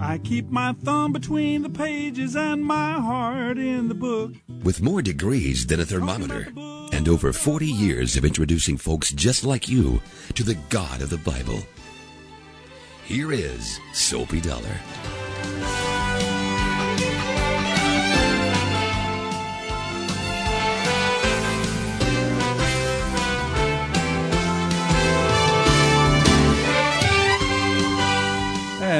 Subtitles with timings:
[0.00, 4.32] I keep my thumb between the pages and my heart in the book.
[4.62, 6.48] With more degrees than a thermometer,
[6.92, 10.00] and over 40 years of introducing folks just like you
[10.34, 11.60] to the God of the Bible.
[13.04, 14.80] Here is Soapy Dollar.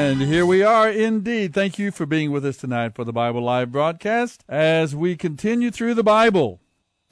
[0.07, 1.53] And here we are indeed.
[1.53, 5.69] Thank you for being with us tonight for the Bible Live broadcast as we continue
[5.69, 6.61] through the Bible.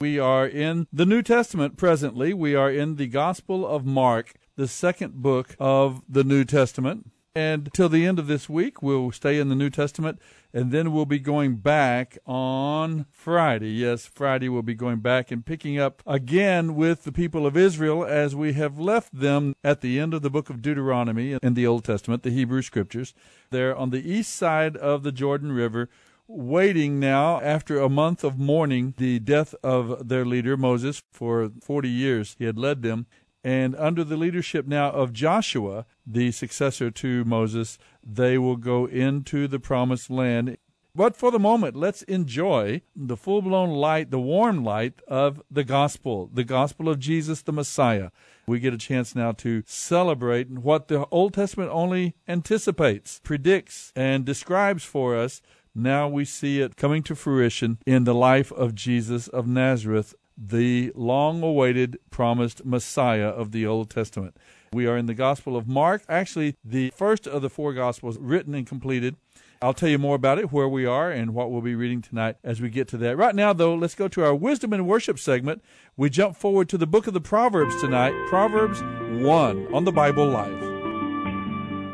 [0.00, 2.32] We are in the New Testament presently.
[2.32, 7.10] We are in the Gospel of Mark, the second book of the New Testament.
[7.36, 10.18] And till the end of this week, we'll stay in the New Testament,
[10.54, 13.72] and then we'll be going back on Friday.
[13.72, 18.06] Yes, Friday we'll be going back and picking up again with the people of Israel
[18.06, 21.66] as we have left them at the end of the book of Deuteronomy in the
[21.66, 23.12] Old Testament, the Hebrew Scriptures.
[23.50, 25.90] They're on the east side of the Jordan River,
[26.26, 31.02] waiting now after a month of mourning the death of their leader, Moses.
[31.12, 33.06] For 40 years he had led them.
[33.46, 39.46] And under the leadership now of Joshua, the successor to Moses, they will go into
[39.46, 40.58] the promised land.
[40.96, 45.62] But for the moment, let's enjoy the full blown light, the warm light of the
[45.62, 48.10] gospel, the gospel of Jesus the Messiah.
[48.48, 54.24] We get a chance now to celebrate what the Old Testament only anticipates, predicts, and
[54.24, 55.40] describes for us.
[55.72, 60.92] Now we see it coming to fruition in the life of Jesus of Nazareth, the
[60.94, 64.36] long awaited promised Messiah of the Old Testament.
[64.72, 68.54] We are in the Gospel of Mark, actually, the first of the four Gospels written
[68.54, 69.16] and completed.
[69.62, 72.36] I'll tell you more about it, where we are, and what we'll be reading tonight
[72.44, 73.16] as we get to that.
[73.16, 75.62] Right now, though, let's go to our Wisdom and Worship segment.
[75.96, 80.26] We jump forward to the book of the Proverbs tonight, Proverbs 1 on the Bible
[80.26, 80.60] Live.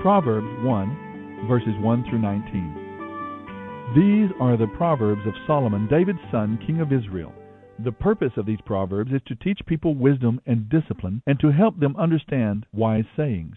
[0.01, 3.95] Proverbs 1, verses 1 through 19.
[3.95, 7.33] These are the Proverbs of Solomon, David's son, king of Israel.
[7.85, 11.81] The purpose of these proverbs is to teach people wisdom and discipline and to help
[11.81, 13.57] them understand wise sayings.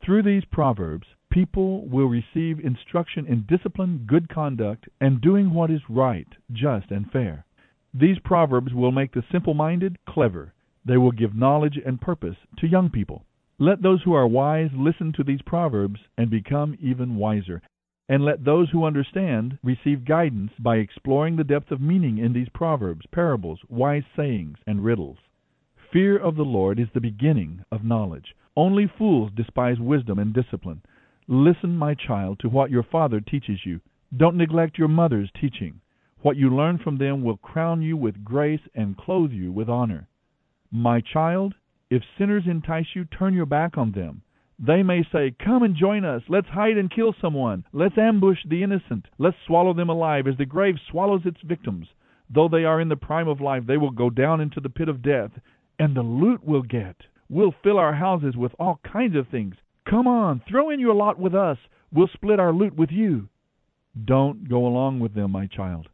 [0.00, 5.80] Through these proverbs, people will receive instruction in discipline, good conduct, and doing what is
[5.90, 7.46] right, just, and fair.
[7.92, 10.54] These proverbs will make the simple minded clever.
[10.84, 13.24] They will give knowledge and purpose to young people.
[13.58, 17.60] Let those who are wise listen to these proverbs and become even wiser
[18.08, 22.48] and let those who understand receive guidance by exploring the depth of meaning in these
[22.52, 25.16] proverbs, parables, wise sayings, and riddles.
[25.92, 28.34] Fear of the Lord is the beginning of knowledge.
[28.56, 30.82] Only fools despise wisdom and discipline.
[31.26, 33.80] Listen, my child, to what your father teaches you.
[34.14, 35.80] Don't neglect your mother's teaching.
[36.20, 40.08] What you learn from them will crown you with grace and clothe you with honor.
[40.70, 41.54] My child,
[41.90, 44.22] if sinners entice you, turn your back on them.
[44.58, 46.22] They may say, Come and join us.
[46.28, 47.64] Let's hide and kill someone.
[47.72, 49.06] Let's ambush the innocent.
[49.18, 51.88] Let's swallow them alive as the grave swallows its victims.
[52.30, 54.88] Though they are in the prime of life, they will go down into the pit
[54.88, 55.30] of death.
[55.78, 56.96] And the loot we'll get.
[57.28, 59.56] We'll fill our houses with all kinds of things.
[59.88, 61.58] Come on, throw in your lot with us.
[61.92, 63.28] We'll split our loot with you.
[64.04, 65.88] Don't go along with them, my child.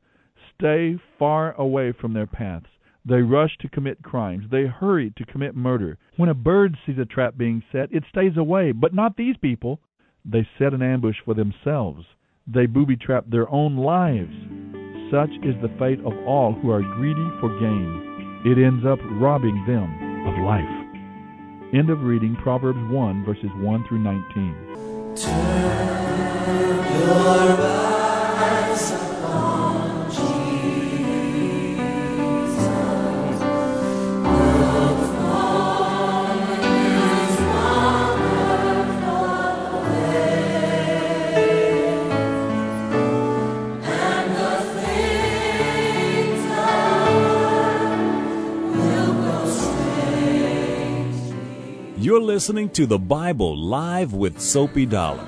[0.58, 2.66] Stay far away from their paths.
[3.10, 4.44] They rush to commit crimes.
[4.52, 5.98] They hurry to commit murder.
[6.16, 8.70] When a bird sees a trap being set, it stays away.
[8.70, 9.80] But not these people.
[10.24, 12.06] They set an ambush for themselves.
[12.46, 14.32] They booby trap their own lives.
[15.10, 18.42] Such is the fate of all who are greedy for gain.
[18.46, 19.90] It ends up robbing them
[20.28, 21.74] of life.
[21.74, 25.16] End of reading Proverbs 1, verses 1 through 19.
[25.16, 27.79] Turn your
[52.10, 55.22] You're listening to the Bible Live with Soapy Dollar.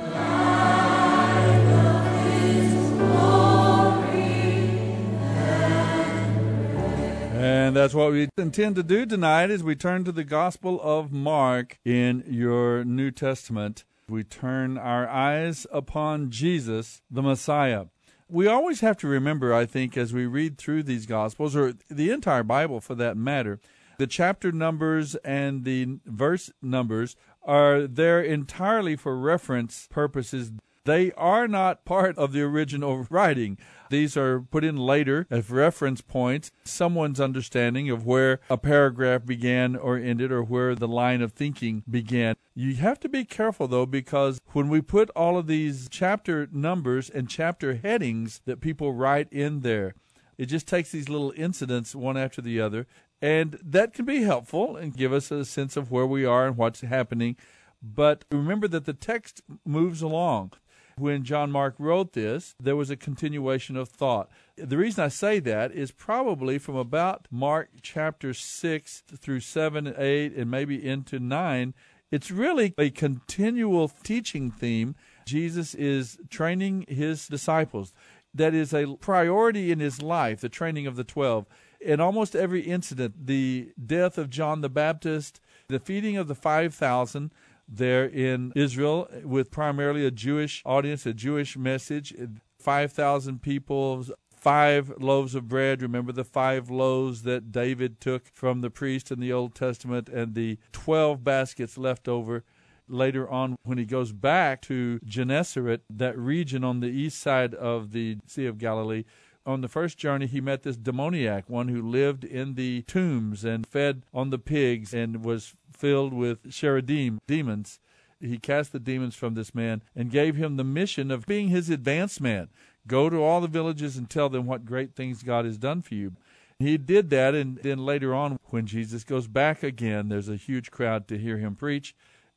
[7.37, 11.12] And that's what we intend to do tonight as we turn to the Gospel of
[11.12, 13.84] Mark in your New Testament.
[14.08, 17.84] We turn our eyes upon Jesus, the Messiah.
[18.29, 22.11] We always have to remember, I think, as we read through these Gospels, or the
[22.11, 23.61] entire Bible for that matter,
[23.99, 30.53] the chapter numbers and the verse numbers are there entirely for reference purposes.
[30.85, 33.56] They are not part of the original writing.
[33.89, 39.77] These are put in later as reference points, someone's understanding of where a paragraph began
[39.77, 42.35] or ended or where the line of thinking began.
[42.55, 47.09] You have to be careful though, because when we put all of these chapter numbers
[47.09, 49.94] and chapter headings that people write in there,
[50.37, 52.87] it just takes these little incidents one after the other
[53.23, 56.57] and that can be helpful and give us a sense of where we are and
[56.57, 57.37] what's happening.
[57.81, 60.53] But remember that the text moves along.
[60.99, 64.29] When John Mark wrote this, there was a continuation of thought.
[64.57, 70.35] The reason I say that is probably from about Mark chapter 6 through 7, 8,
[70.35, 71.73] and maybe into 9.
[72.11, 74.95] It's really a continual teaching theme.
[75.25, 77.95] Jesus is training his disciples.
[78.35, 81.47] That is a priority in his life, the training of the 12
[81.84, 87.32] in almost every incident, the death of John the Baptist, the feeding of the 5,000
[87.69, 92.14] there in Israel with primarily a Jewish audience, a Jewish message,
[92.58, 94.05] 5,000 people,
[94.37, 95.82] five loaves of bread.
[95.82, 100.34] Remember the five loaves that David took from the priest in the Old Testament and
[100.34, 102.44] the 12 baskets left over
[102.88, 107.93] later on when he goes back to Gennesaret, that region on the east side of
[107.93, 109.05] the Sea of Galilee
[109.44, 113.67] on the first journey, he met this demoniac, one who lived in the tombs and
[113.67, 117.81] fed on the pigs and was filled with sheradim, demons.
[118.21, 121.69] He cast the demons from this man and gave him the mission of being his
[121.71, 122.49] advance man.
[122.87, 125.94] Go to all the villages and tell them what great things God has done for
[125.94, 126.12] you.
[126.59, 130.71] He did that, and then later on, when Jesus goes back again, there's a huge
[130.71, 131.94] crowd to hear him preach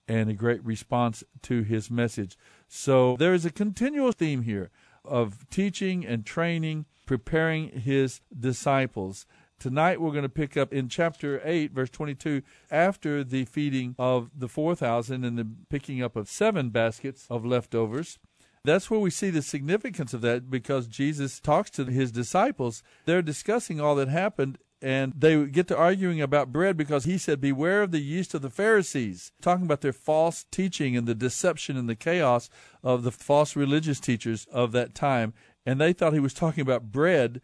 [0.08, 2.38] and a great response to his message.
[2.68, 4.72] So there is a continual theme here
[5.04, 9.26] of teaching and training preparing his disciples.
[9.60, 14.30] Tonight we're going to pick up in chapter 8, verse 22, after the feeding of
[14.38, 18.20] the 4,000 and the picking up of seven baskets of leftovers.
[18.66, 22.84] That's where we see the significance of that because Jesus talks to his disciples.
[23.06, 27.40] They're discussing all that happened and they get to arguing about bread because he said,
[27.40, 31.78] Beware of the yeast of the Pharisees, talking about their false teaching and the deception
[31.78, 32.50] and the chaos
[32.84, 35.34] of the false religious teachers of that time
[35.66, 37.42] and they thought he was talking about bread.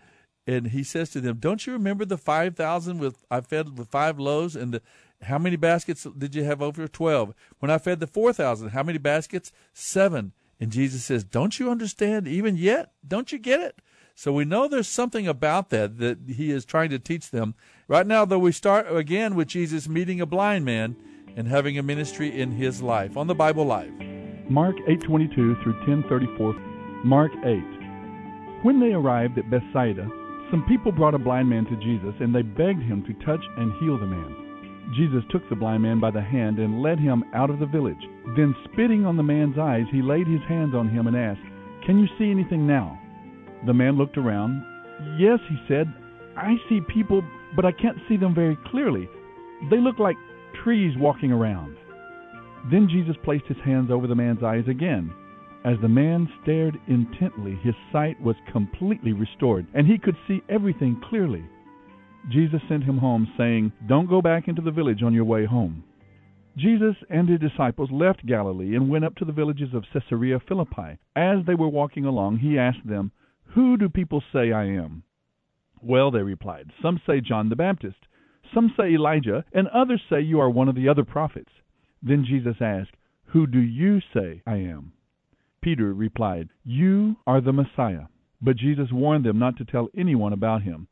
[0.48, 3.90] And he says to them, "Don't you remember the five thousand with I fed with
[3.90, 4.82] five loaves and the,
[5.24, 7.36] how many baskets did you have over twelve?
[7.60, 9.51] When I fed the four thousand, how many baskets?
[9.74, 10.34] Seven.
[10.60, 12.92] And Jesus says, "Don't you understand even yet?
[13.08, 13.82] Don't you get it?"
[14.16, 17.56] So we know there's something about that that he is trying to teach them.
[17.88, 20.96] Right now, though, we start again with Jesus meeting a blind man
[21.36, 23.94] and having a ministry in his life on the Bible Live.
[24.50, 26.56] Mark 8:22 through 10:34.
[27.04, 27.81] Mark 8.
[28.63, 30.08] When they arrived at Bethsaida,
[30.51, 33.74] some people brought a blind man to Jesus, and they begged him to touch and
[33.80, 34.94] heal the man.
[34.96, 38.01] Jesus took the blind man by the hand and led him out of the village.
[38.36, 41.41] Then, spitting on the man's eyes, he laid his hands on him and asked,
[41.86, 43.00] Can you see anything now?
[43.65, 44.63] The man looked around.
[45.18, 45.91] Yes, he said,
[46.38, 47.24] I see people,
[47.56, 49.10] but I can't see them very clearly.
[49.70, 50.18] They look like
[50.63, 51.77] trees walking around.
[52.70, 55.13] Then Jesus placed his hands over the man's eyes again.
[55.63, 61.00] As the man stared intently, his sight was completely restored, and he could see everything
[61.08, 61.44] clearly.
[62.30, 65.84] Jesus sent him home, saying, Don't go back into the village on your way home.
[66.58, 70.98] Jesus and his disciples left Galilee and went up to the villages of Caesarea Philippi.
[71.15, 73.12] As they were walking along, he asked them,
[73.53, 75.03] Who do people say I am?
[75.80, 77.98] Well, they replied, Some say John the Baptist,
[78.53, 81.51] some say Elijah, and others say you are one of the other prophets.
[82.01, 84.94] Then Jesus asked, Who do you say I am?
[85.62, 88.06] Peter replied, You are the Messiah.
[88.41, 90.88] But Jesus warned them not to tell anyone about him.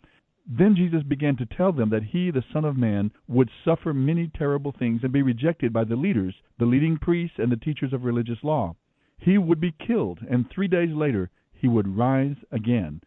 [0.45, 4.27] Then Jesus began to tell them that he, the Son of Man, would suffer many
[4.27, 8.03] terrible things and be rejected by the leaders, the leading priests, and the teachers of
[8.03, 8.75] religious law.
[9.17, 13.01] He would be killed, and three days later he would rise again.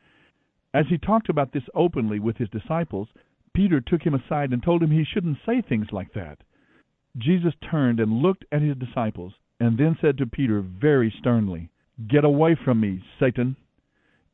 [0.74, 3.08] As he talked about this openly with his disciples,
[3.54, 6.42] Peter took him aside and told him he shouldn't say things like that.
[7.16, 11.70] Jesus turned and looked at his disciples, and then said to Peter very sternly,
[12.10, 13.54] Get away from me, Satan.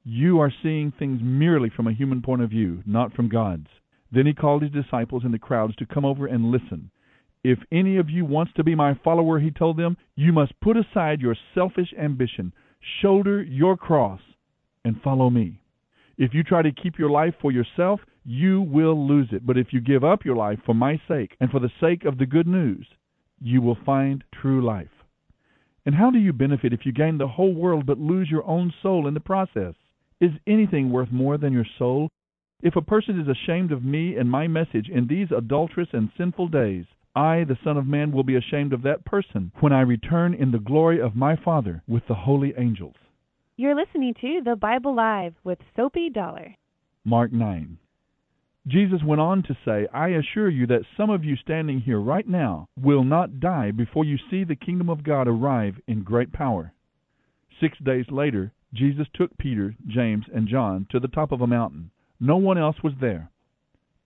[0.02, 3.66] You are seeing things merely from a human point of view, not from God's.
[4.10, 6.90] Then he called his disciples and the crowds to come over and listen.
[7.44, 10.78] If any of you wants to be my follower, he told them, you must put
[10.78, 12.54] aside your selfish ambition,
[13.02, 14.20] shoulder your cross,
[14.82, 15.60] and follow me.
[16.16, 19.46] If you try to keep your life for yourself, you will lose it.
[19.46, 22.16] But if you give up your life for my sake and for the sake of
[22.16, 22.86] the good news,
[23.42, 24.88] you will find true life.
[25.88, 28.74] And how do you benefit if you gain the whole world but lose your own
[28.82, 29.72] soul in the process?
[30.20, 32.10] Is anything worth more than your soul?
[32.62, 36.48] If a person is ashamed of me and my message in these adulterous and sinful
[36.48, 36.84] days,
[37.16, 40.50] I, the Son of Man, will be ashamed of that person when I return in
[40.50, 42.96] the glory of my Father with the holy angels.
[43.56, 46.54] You're listening to The Bible Live with Soapy Dollar.
[47.06, 47.78] Mark 9.
[48.66, 52.28] Jesus went on to say, I assure you that some of you standing here right
[52.28, 56.72] now will not die before you see the kingdom of God arrive in great power.
[57.60, 61.90] Six days later, Jesus took Peter, James, and John to the top of a mountain.
[62.20, 63.30] No one else was there.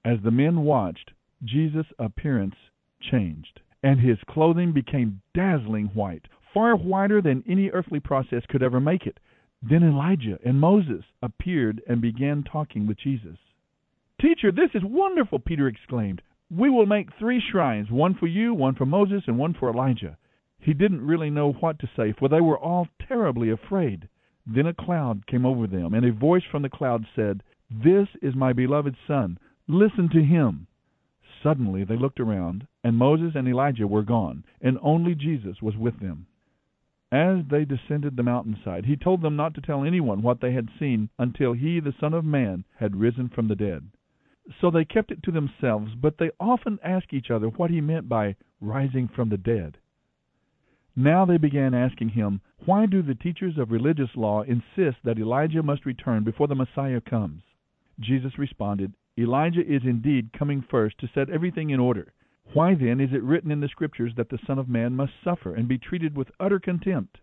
[0.04, 2.54] As the men watched, Jesus' appearance
[3.00, 8.80] changed, and his clothing became dazzling white, far whiter than any earthly process could ever
[8.80, 9.18] make it.
[9.62, 13.38] Then Elijah and Moses appeared and began talking with Jesus.
[14.21, 16.23] Teacher, this is wonderful, Peter exclaimed.
[16.50, 20.16] We will make three shrines, one for you, one for Moses, and one for Elijah.
[20.59, 24.09] He didn't really know what to say, for they were all terribly afraid.
[24.47, 28.35] Then a cloud came over them, and a voice from the cloud said, This is
[28.35, 29.38] my beloved Son.
[29.66, 30.66] Listen to him.
[31.42, 35.99] Suddenly they looked around, and Moses and Elijah were gone, and only Jesus was with
[35.99, 36.26] them.
[37.11, 40.71] As they descended the mountainside, he told them not to tell anyone what they had
[40.78, 43.90] seen until he, the Son of Man, had risen from the dead.
[44.61, 48.09] So they kept it to themselves, but they often asked each other what he meant
[48.09, 49.79] by rising from the dead.
[50.97, 55.63] Now they began asking him, Why do the teachers of religious law insist that Elijah
[55.63, 57.43] must return before the Messiah comes?
[57.99, 62.13] Jesus responded, Elijah is indeed coming first to set everything in order.
[62.53, 65.55] Why then is it written in the Scriptures that the Son of Man must suffer
[65.55, 67.19] and be treated with utter contempt?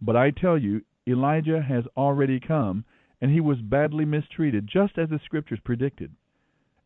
[0.00, 2.84] But I tell you, Elijah has already come,
[3.20, 6.14] and he was badly mistreated, just as the Scriptures predicted.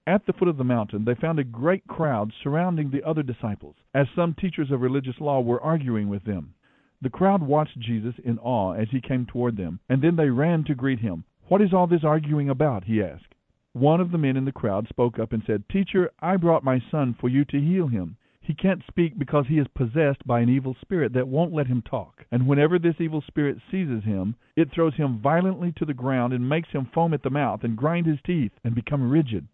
[0.09, 3.77] At the foot of the mountain, they found a great crowd surrounding the other disciples,
[3.93, 6.55] as some teachers of religious law were arguing with them.
[7.03, 10.65] The crowd watched Jesus in awe as he came toward them, and then they ran
[10.65, 11.25] to greet him.
[11.49, 12.85] What is all this arguing about?
[12.85, 13.35] he asked.
[13.75, 16.83] One of the men in the crowd spoke up and said, Teacher, I brought my
[16.91, 18.17] son for you to heal him.
[18.41, 21.83] He can't speak because he is possessed by an evil spirit that won't let him
[21.83, 22.25] talk.
[22.33, 26.49] And whenever this evil spirit seizes him, it throws him violently to the ground and
[26.49, 29.47] makes him foam at the mouth and grind his teeth and become rigid.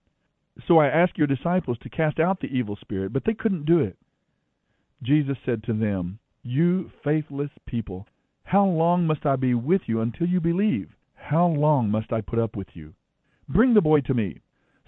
[0.67, 3.81] So I asked your disciples to cast out the evil spirit, but they couldn't do
[3.81, 3.97] it.
[5.03, 8.07] Jesus said to them, You faithless people,
[8.45, 10.91] how long must I be with you until you believe?
[11.15, 12.95] How long must I put up with you?
[13.49, 14.41] Bring the boy to me.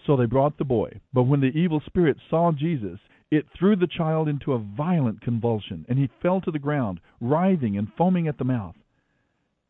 [0.06, 1.00] So they brought the boy.
[1.12, 5.84] But when the evil spirit saw Jesus, it threw the child into a violent convulsion,
[5.88, 8.76] and he fell to the ground, writhing and foaming at the mouth.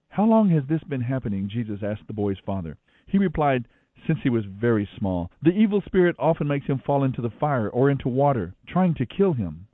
[0.09, 1.49] How long has this been happening?
[1.49, 2.77] Jesus asked the boy's father.
[3.07, 3.67] He replied,
[4.07, 5.31] since he was very small.
[5.43, 9.07] The evil spirit often makes him fall into the fire or into water, trying to
[9.07, 9.67] kill him.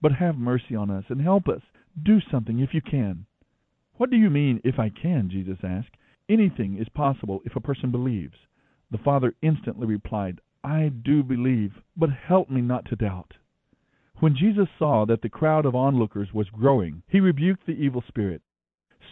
[0.00, 1.62] But have mercy on us and help us.
[2.02, 3.26] Do something if you can.
[3.96, 5.30] What do you mean, if I can?
[5.30, 5.96] Jesus asked.
[6.28, 8.36] Anything is possible if a person believes.
[8.90, 13.34] The father instantly replied, I do believe, but help me not to doubt.
[14.18, 18.42] When Jesus saw that the crowd of onlookers was growing, he rebuked the evil spirit.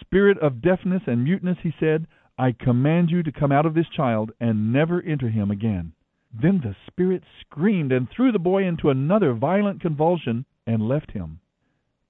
[0.00, 3.88] Spirit of deafness and muteness, he said, I command you to come out of this
[3.88, 5.92] child and never enter him again.
[6.32, 11.38] Then the spirit screamed and threw the boy into another violent convulsion and left him.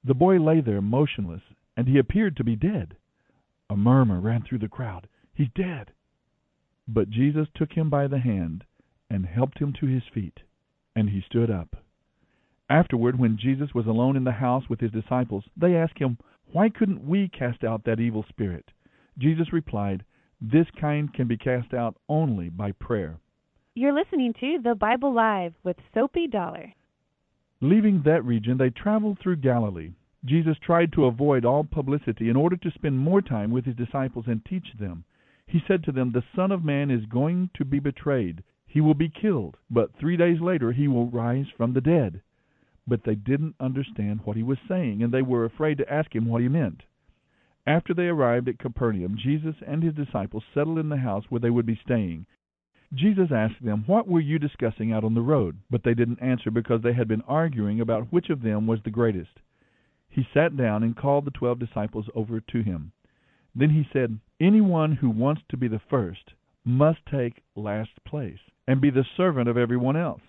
[0.03, 1.43] The boy lay there motionless,
[1.77, 2.97] and he appeared to be dead.
[3.69, 5.09] A murmur ran through the crowd.
[5.35, 5.93] He's dead.
[6.89, 8.65] But Jesus took him by the hand
[9.11, 10.41] and helped him to his feet,
[10.97, 11.77] and he stood up.
[12.71, 16.17] Afterward, when Jesus was alone in the house with his disciples, they asked him,
[16.51, 18.71] Why couldn't we cast out that evil spirit?
[19.19, 20.03] Jesus replied,
[20.53, 23.19] this kind can be cast out only by prayer.
[23.75, 26.75] You're listening to The Bible Live with Soapy Dollar.
[27.61, 29.93] Leaving that region, they traveled through Galilee.
[30.25, 34.27] Jesus tried to avoid all publicity in order to spend more time with his disciples
[34.29, 35.05] and teach them.
[35.47, 38.43] He said to them, The Son of Man is going to be betrayed.
[38.67, 42.21] He will be killed, but three days later he will rise from the dead.
[42.87, 46.27] But they didn't understand what he was saying, and they were afraid to ask him
[46.27, 46.83] what he meant.
[47.67, 51.51] After they arrived at Capernaum, Jesus and his disciples settled in the house where they
[51.51, 52.27] would be staying.
[52.93, 55.59] Jesus asked them, What were you discussing out on the road?
[55.71, 58.91] But they didn't answer because they had been arguing about which of them was the
[58.91, 59.41] greatest.
[60.09, 62.93] He sat down and called the twelve disciples over to him.
[63.55, 68.81] Then he said, Anyone who wants to be the first must take last place and
[68.81, 70.23] be the servant of everyone else.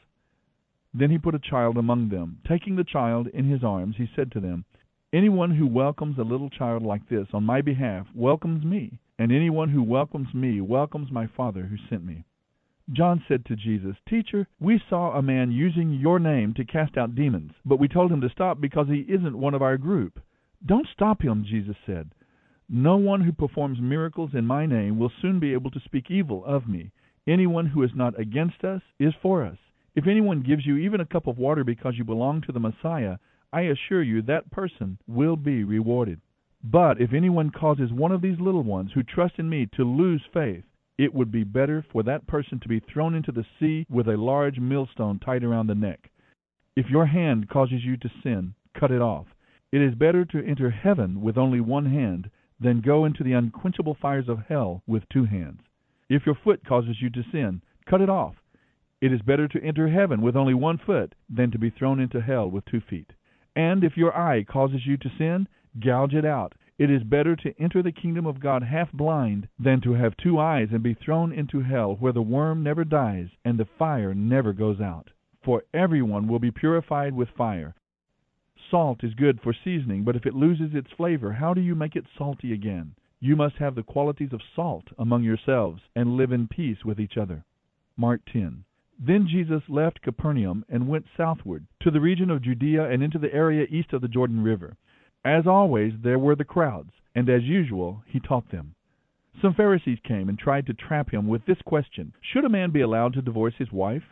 [0.94, 2.40] Then he put a child among them.
[2.48, 4.66] Taking the child in his arms, he said to them,
[5.16, 9.70] Anyone who welcomes a little child like this on my behalf welcomes me, and anyone
[9.70, 12.26] who welcomes me welcomes my Father who sent me.
[12.92, 17.16] John said to Jesus, Teacher, we saw a man using your name to cast out
[17.16, 20.20] demons, but we told him to stop because he isn't one of our group.
[20.66, 22.12] Don't stop him, Jesus said.
[22.68, 26.44] No one who performs miracles in my name will soon be able to speak evil
[26.44, 26.92] of me.
[27.26, 29.60] Anyone who is not against us is for us.
[29.96, 33.16] If anyone gives you even a cup of water because you belong to the Messiah,
[33.54, 36.20] I assure you that person will be rewarded.
[36.64, 40.24] But if anyone causes one of these little ones who trust in me to lose
[40.34, 40.64] faith,
[40.98, 44.18] it would be better for that person to be thrown into the sea with a
[44.18, 46.10] large millstone tied around the neck.
[46.76, 49.28] If your hand causes you to sin, cut it off.
[49.72, 53.96] It is better to enter heaven with only one hand than go into the unquenchable
[54.02, 55.62] fires of hell with two hands.
[56.10, 58.36] If your foot causes you to sin, cut it off.
[59.02, 62.22] It is better to enter heaven with only one foot than to be thrown into
[62.22, 63.12] hell with two feet.
[63.56, 65.48] And if your eye causes you to sin,
[65.80, 66.54] gouge it out.
[66.78, 70.38] It is better to enter the kingdom of God half blind than to have two
[70.38, 74.52] eyes and be thrown into hell, where the worm never dies and the fire never
[74.52, 75.10] goes out.
[75.42, 77.76] For everyone will be purified with fire.
[78.70, 81.96] Salt is good for seasoning, but if it loses its flavor, how do you make
[81.96, 82.96] it salty again?
[83.22, 87.16] You must have the qualities of salt among yourselves and live in peace with each
[87.16, 87.46] other.
[87.96, 88.65] Mark 10.
[88.98, 93.34] Then Jesus left Capernaum and went southward to the region of Judea and into the
[93.34, 94.78] area east of the Jordan River.
[95.24, 98.76] As always, there were the crowds, and as usual, he taught them.
[99.42, 102.82] Some Pharisees came and tried to trap him with this question Should a man be
[102.82, 104.04] allowed to divorce his wife?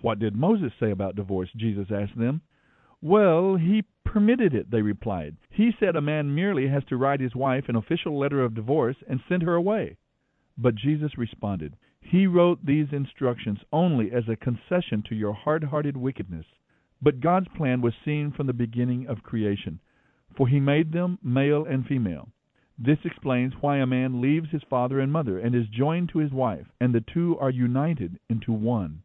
[0.00, 1.50] What did Moses say about divorce?
[1.54, 2.42] Jesus asked them.
[3.00, 5.36] Well, he permitted it, they replied.
[5.48, 8.96] He said a man merely has to write his wife an official letter of divorce
[9.08, 9.96] and send her away.
[10.58, 15.96] But Jesus responded, He wrote these instructions only as a concession to your hard hearted
[15.96, 16.46] wickedness.
[17.00, 19.80] But God's plan was seen from the beginning of creation,
[20.36, 22.28] for He made them male and female.
[22.78, 26.32] This explains why a man leaves his father and mother and is joined to his
[26.32, 29.04] wife, and the two are united into one.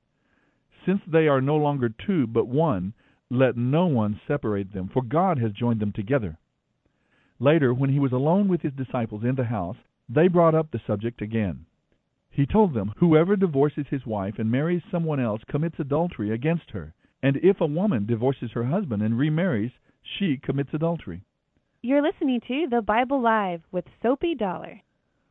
[0.84, 2.94] Since they are no longer two but one,
[3.30, 6.40] let no one separate them, for God has joined them together.
[7.40, 9.78] Later, when he was alone with his disciples in the house,
[10.10, 11.67] they brought up the subject again.
[12.38, 16.94] He told them, Whoever divorces his wife and marries someone else commits adultery against her.
[17.24, 19.72] And if a woman divorces her husband and remarries,
[20.04, 21.24] she commits adultery.
[21.82, 24.82] You're listening to The Bible Live with Soapy Dollar.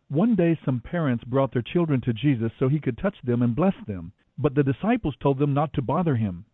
[0.09, 3.55] One day, some parents brought their children to Jesus so he could touch them and
[3.55, 6.45] bless them, but the disciples told them not to bother him.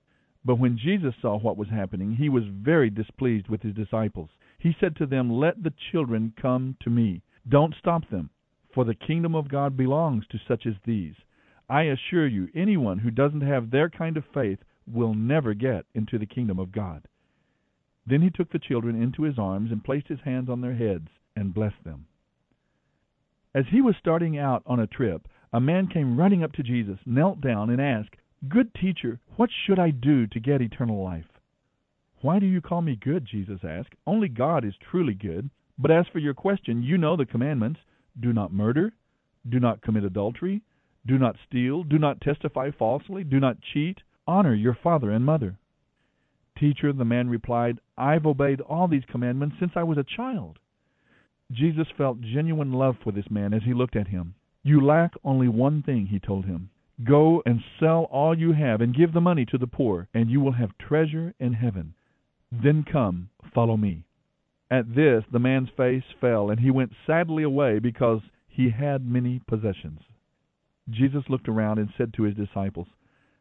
[0.45, 4.29] But when Jesus saw what was happening, he was very displeased with his disciples.
[4.59, 7.23] He said to them, Let the children come to me.
[7.49, 8.29] Don't stop them,
[8.75, 11.15] for the kingdom of God belongs to such as these.
[11.69, 16.19] I assure you, anyone who doesn't have their kind of faith will never get into
[16.19, 17.07] the kingdom of God.
[18.07, 21.09] Then he took the children into his arms and placed his hands on their heads
[21.37, 22.07] and blessed them.
[23.55, 26.99] As he was starting out on a trip, a man came running up to Jesus,
[27.05, 28.17] knelt down, and asked,
[28.49, 31.27] Good teacher, what should I do to get eternal life?
[32.23, 33.25] Why do you call me good?
[33.25, 33.95] Jesus asked.
[34.07, 35.51] Only God is truly good.
[35.79, 37.81] But as for your question, you know the commandments
[38.21, 38.93] do not murder,
[39.49, 40.63] do not commit adultery,
[41.07, 45.59] do not steal, do not testify falsely, do not cheat, honor your father and mother.
[46.59, 50.59] Teacher, the man replied, I've obeyed all these commandments since I was a child.
[51.51, 54.35] Jesus felt genuine love for this man as he looked at him.
[54.63, 56.71] You lack only one thing, he told him.
[57.05, 60.41] Go and sell all you have and give the money to the poor, and you
[60.41, 61.95] will have treasure in heaven.
[62.53, 64.05] Then come, follow me.
[64.73, 69.39] At this the man's face fell, and he went sadly away because he had many
[69.47, 70.01] possessions.
[70.89, 72.89] Jesus looked around and said to his disciples,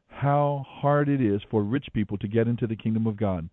[0.10, 3.50] How hard it is for rich people to get into the kingdom of God.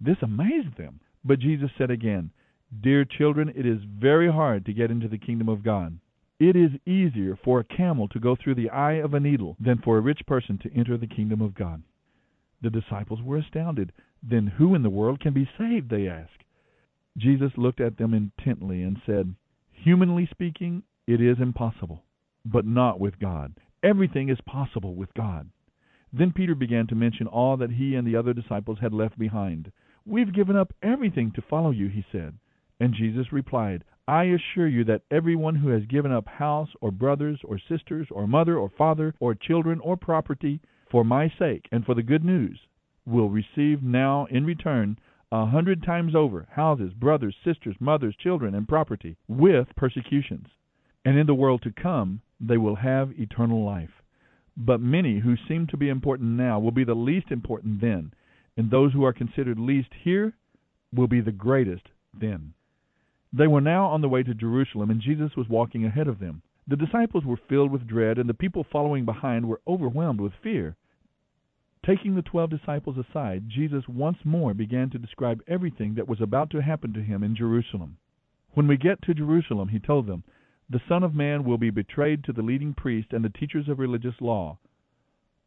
[0.00, 1.00] This amazed them.
[1.24, 2.30] But Jesus said again,
[2.80, 5.98] Dear children, it is very hard to get into the kingdom of God.
[6.38, 9.78] It is easier for a camel to go through the eye of a needle than
[9.78, 11.82] for a rich person to enter the kingdom of God.
[12.62, 13.90] The disciples were astounded.
[14.22, 15.90] Then who in the world can be saved?
[15.90, 16.44] they asked.
[17.16, 19.34] Jesus looked at them intently and said,
[19.72, 22.04] Humanly speaking, It is impossible,
[22.44, 23.54] but not with God.
[23.82, 25.48] Everything is possible with God.
[26.12, 29.72] Then Peter began to mention all that he and the other disciples had left behind.
[30.04, 32.38] We've given up everything to follow you, he said.
[32.78, 37.40] And Jesus replied, I assure you that everyone who has given up house or brothers
[37.42, 41.94] or sisters or mother or father or children or property for my sake and for
[41.94, 42.60] the good news
[43.04, 44.96] will receive now in return
[45.32, 50.46] a hundred times over houses, brothers, sisters, mothers, children, and property with persecutions.
[51.04, 54.02] And in the world to come they will have eternal life.
[54.56, 58.12] But many who seem to be important now will be the least important then,
[58.56, 60.34] and those who are considered least here
[60.94, 62.54] will be the greatest then.
[63.32, 66.42] They were now on the way to Jerusalem, and Jesus was walking ahead of them.
[66.66, 70.76] The disciples were filled with dread, and the people following behind were overwhelmed with fear.
[71.86, 76.50] Taking the twelve disciples aside, Jesus once more began to describe everything that was about
[76.50, 77.98] to happen to him in Jerusalem.
[78.54, 80.24] When we get to Jerusalem, he told them,
[80.68, 83.78] the Son of Man will be betrayed to the leading priests and the teachers of
[83.78, 84.58] religious law.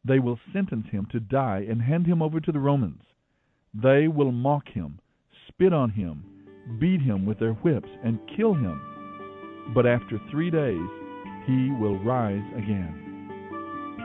[0.06, 3.02] They will sentence him to die and hand him over to the Romans.
[3.74, 5.00] They will mock him,
[5.50, 6.24] spit on him,
[6.80, 8.80] beat him with their whips, and kill him.
[9.76, 10.90] But after three days
[11.46, 13.09] he will rise again.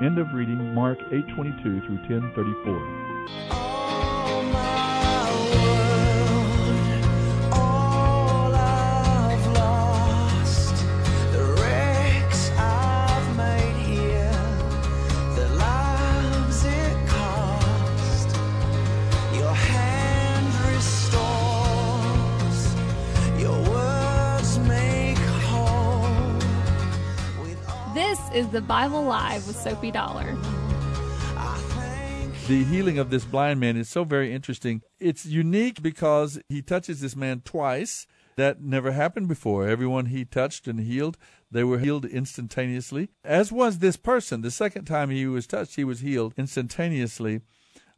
[0.02, 3.73] End of reading Mark 8:22 through 10:34.
[28.34, 30.36] Is the Bible Live with Soapy Dollar.
[32.48, 34.82] The healing of this blind man is so very interesting.
[34.98, 38.08] It's unique because he touches this man twice.
[38.36, 39.68] That never happened before.
[39.68, 41.16] Everyone he touched and healed,
[41.48, 43.10] they were healed instantaneously.
[43.22, 44.40] As was this person.
[44.40, 47.42] The second time he was touched, he was healed instantaneously.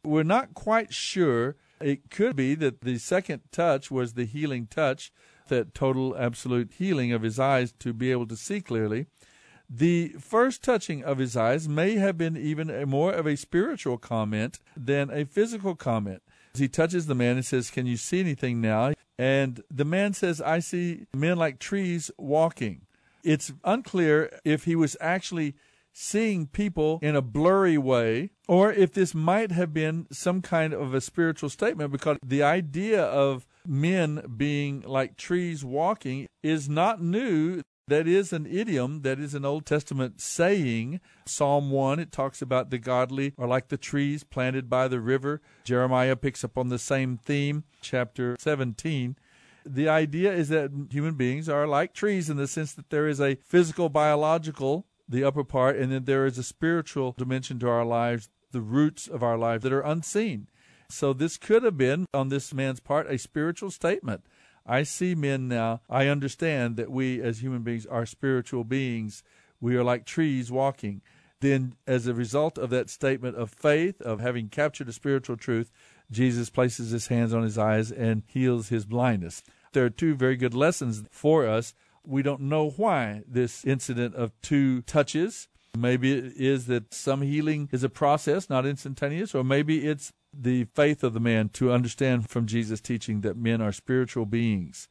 [0.03, 1.55] We're not quite sure.
[1.81, 5.11] It could be that the second touch was the healing touch,
[5.47, 9.07] that total absolute healing of his eyes to be able to see clearly.
[9.69, 13.97] The first touching of his eyes may have been even a more of a spiritual
[13.97, 16.21] comment than a physical comment.
[16.55, 18.93] He touches the man and says, Can you see anything now?
[19.19, 22.87] And the man says, I see men like trees walking.
[23.23, 25.55] It's unclear if he was actually
[25.91, 30.93] seeing people in a blurry way or if this might have been some kind of
[30.93, 37.61] a spiritual statement because the idea of men being like trees walking is not new.
[37.89, 40.99] That is an idiom, that is an Old Testament saying.
[41.25, 45.41] Psalm 1, it talks about the godly are like the trees planted by the river.
[45.63, 49.15] Jeremiah picks up on the same theme, chapter 17.
[49.65, 53.21] The idea is that human beings are like trees in the sense that there is
[53.21, 57.85] a physical, biological, the upper part, and then there is a spiritual dimension to our
[57.85, 60.47] lives, the roots of our lives that are unseen.
[60.89, 64.25] So this could have been, on this man's part, a spiritual statement.
[64.67, 65.81] I see men now.
[65.89, 69.23] I understand that we as human beings are spiritual beings.
[69.61, 71.01] We are like trees walking.
[71.39, 75.71] Then, as a result of that statement of faith, of having captured a spiritual truth,
[76.11, 79.43] Jesus places his hands on his eyes and heals his blindness.
[79.73, 81.73] There are two very good lessons for us.
[82.03, 85.47] We don't know why this incident of two touches.
[85.77, 90.65] Maybe it is that some healing is a process, not instantaneous, or maybe it's the
[90.75, 94.87] faith of the man to understand from Jesus' teaching that men are spiritual beings.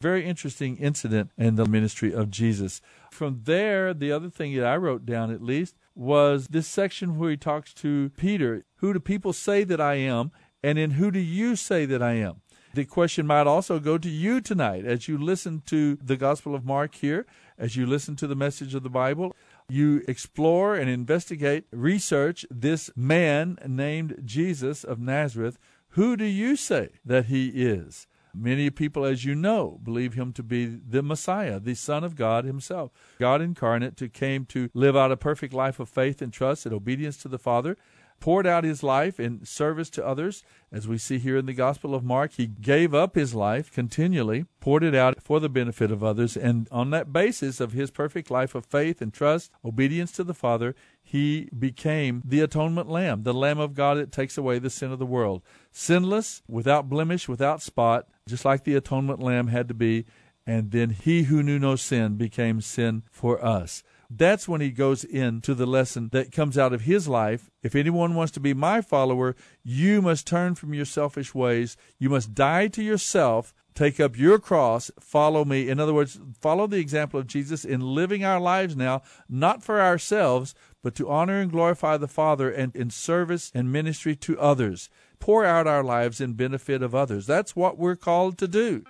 [0.00, 2.80] Very interesting incident in the ministry of Jesus.
[3.10, 7.30] From there, the other thing that I wrote down at least was this section where
[7.30, 10.32] he talks to Peter Who do people say that I am?
[10.62, 12.42] And in who do you say that I am?
[12.72, 16.64] The question might also go to you tonight as you listen to the Gospel of
[16.64, 17.26] Mark here,
[17.58, 19.34] as you listen to the message of the Bible
[19.70, 25.58] you explore and investigate, research this man named Jesus of Nazareth.
[25.90, 28.06] Who do you say that he is?
[28.34, 32.44] Many people, as you know, believe him to be the Messiah, the Son of God
[32.44, 32.92] himself.
[33.18, 36.74] God incarnate who came to live out a perfect life of faith and trust and
[36.74, 37.76] obedience to the Father,
[38.20, 40.44] poured out his life in service to others.
[40.70, 44.44] As we see here in the Gospel of Mark, he gave up his life continually,
[44.60, 48.30] poured it out for the benefit of others, and on that basis of his perfect
[48.30, 53.34] life of faith and trust, obedience to the Father, he became the atonement lamb, the
[53.34, 55.42] lamb of God that takes away the sin of the world.
[55.72, 60.04] Sinless, without blemish, without spot, just like the atonement lamb had to be,
[60.46, 63.82] and then he who knew no sin became sin for us.
[64.10, 67.48] That's when he goes into the lesson that comes out of his life.
[67.62, 71.76] If anyone wants to be my follower, you must turn from your selfish ways.
[71.98, 75.68] You must die to yourself, Take up your cross, follow me.
[75.68, 79.80] In other words, follow the example of Jesus in living our lives now, not for
[79.80, 84.90] ourselves, but to honor and glorify the Father and in service and ministry to others.
[85.18, 87.26] Pour out our lives in benefit of others.
[87.26, 88.84] That's what we're called to do.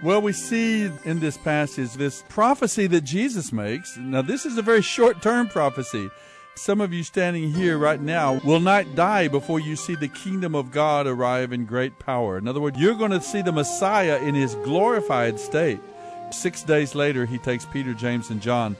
[0.00, 3.96] Well, we see in this passage this prophecy that Jesus makes.
[3.96, 6.08] Now, this is a very short term prophecy.
[6.54, 10.54] Some of you standing here right now will not die before you see the kingdom
[10.54, 12.38] of God arrive in great power.
[12.38, 15.80] In other words, you're going to see the Messiah in his glorified state.
[16.30, 18.76] Six days later, he takes Peter, James, and John,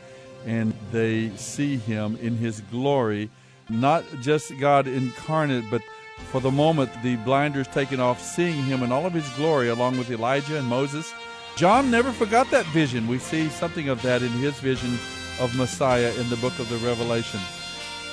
[0.47, 3.29] and they see him in his glory.
[3.69, 5.83] Not just God incarnate, but
[6.31, 9.97] for the moment, the blinders taken off, seeing him in all of his glory, along
[9.97, 11.13] with Elijah and Moses.
[11.57, 13.09] John never forgot that vision.
[13.09, 14.99] We see something of that in his vision
[15.41, 17.41] of Messiah in the book of the Revelation.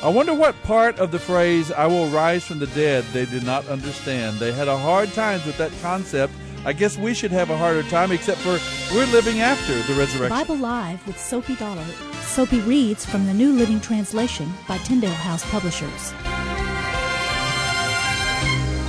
[0.02, 3.44] I wonder what part of the phrase, I will rise from the dead, they did
[3.44, 4.38] not understand.
[4.38, 6.34] They had a hard time with that concept.
[6.66, 8.60] I guess we should have a harder time, except for
[8.94, 10.30] we're living after the resurrection.
[10.30, 11.86] Bible Live with Soapy Dollar.
[12.24, 16.14] Soapy reads from the New Living Translation by Tyndale House Publishers.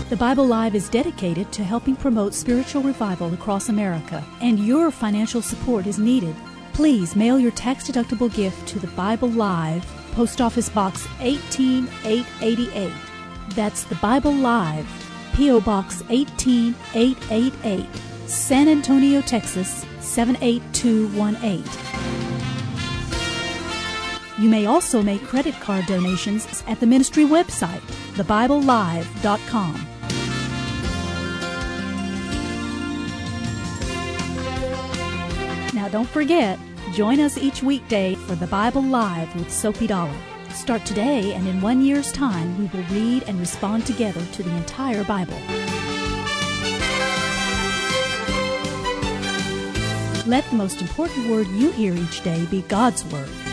[0.08, 5.42] The Bible Live is dedicated to helping promote spiritual revival across America, and your financial
[5.42, 6.36] support is needed.
[6.74, 12.92] Please mail your tax deductible gift to the Bible Live Post Office Box 18888.
[13.56, 14.86] That's the Bible Live,
[15.34, 15.60] P.O.
[15.62, 17.86] Box 18888,
[18.28, 21.64] San Antonio, Texas 78218.
[24.40, 27.80] You may also make credit card donations at the ministry website,
[28.14, 29.95] thebiblelive.com.
[35.86, 36.58] Now don't forget,
[36.92, 40.14] Join us each weekday for the Bible Live with Soapy Dollar.
[40.50, 44.56] Start today, and in one year's time, we will read and respond together to the
[44.56, 45.38] entire Bible.
[50.26, 53.45] Let the most important word you hear each day be God's Word.